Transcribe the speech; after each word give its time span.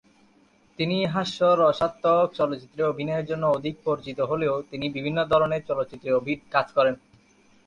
তিনি 0.79 0.97
হাস্যরসাত্মক 1.05 2.27
চলচ্চিত্রে 2.33 2.81
অভিনয়ের 2.83 3.25
জন্য 3.25 3.43
অধিক 3.49 3.75
পরিচিত 3.85 4.19
হলেও 4.21 4.55
তিনি 4.71 4.85
বিভিন্ন 4.89 5.19
ধরনের 5.31 5.61
চলচ্চিত্রে 5.69 6.09
কাজ 6.51 6.67
করেন। 6.73 6.95